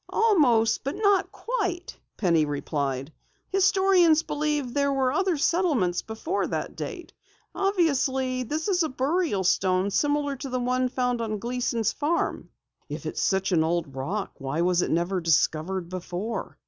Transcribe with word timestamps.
"Almost 0.09 0.83
but 0.83 0.95
not 0.95 1.31
quite," 1.31 1.95
replied 2.19 2.97
Penny. 3.09 3.13
"Historians 3.51 4.23
believe 4.23 4.73
there 4.73 4.91
were 4.91 5.11
other 5.13 5.37
settlements 5.37 6.01
before 6.01 6.47
that 6.47 6.75
date. 6.75 7.13
Obviously, 7.53 8.41
this 8.41 8.67
is 8.67 8.81
a 8.81 8.89
burial 8.89 9.43
stone 9.43 9.91
similar 9.91 10.35
to 10.37 10.49
the 10.49 10.59
one 10.59 10.89
found 10.89 11.21
on 11.21 11.33
the 11.33 11.37
Gleason 11.37 11.83
farm." 11.83 12.49
"If 12.89 13.05
it's 13.05 13.21
such 13.21 13.51
an 13.51 13.63
old 13.63 13.95
rock 13.95 14.31
why 14.39 14.61
was 14.61 14.81
it 14.81 14.89
never 14.89 15.21
discovered 15.21 15.87
before?" 15.87 16.57